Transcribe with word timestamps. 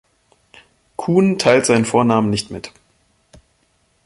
Kuhn 0.95 1.37
teilt 1.37 1.67
seinen 1.67 1.85
Vornamen 1.85 2.31
nicht 2.31 2.49
mit. 2.49 2.71